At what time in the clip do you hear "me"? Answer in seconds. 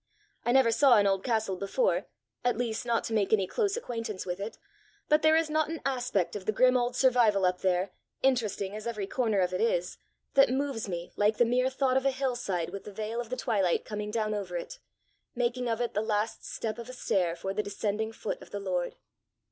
10.89-11.11